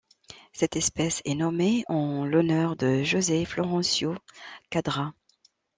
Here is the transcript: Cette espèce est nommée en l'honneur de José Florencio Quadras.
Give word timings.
Cette 0.51 0.77
espèce 0.77 1.21
est 1.25 1.35
nommée 1.35 1.83
en 1.87 2.25
l'honneur 2.25 2.75
de 2.75 3.03
José 3.03 3.45
Florencio 3.45 4.15
Quadras. 4.71 5.13